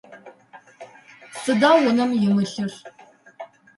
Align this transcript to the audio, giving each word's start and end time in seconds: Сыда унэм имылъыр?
Сыда 1.41 1.69
унэм 1.87 2.11
имылъыр? 2.27 2.73